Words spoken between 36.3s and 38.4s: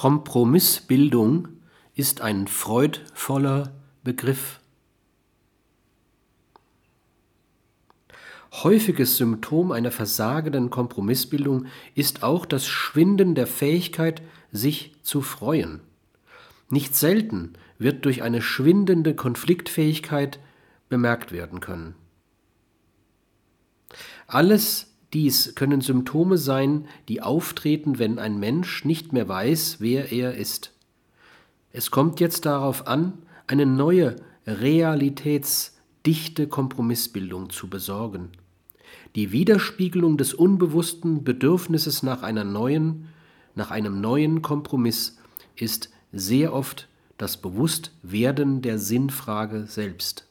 Kompromissbildung zu besorgen.